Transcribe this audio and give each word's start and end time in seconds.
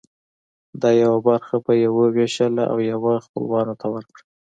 دا 0.81 0.89
یوه 1.01 1.19
برخه 1.27 1.55
به 1.65 1.73
یې 1.81 1.89
وویشله 1.97 2.63
او 2.71 2.77
یوه 2.91 3.13
خپلوانو 3.25 3.73
ته 3.81 3.87
ورکړه. 3.93 4.23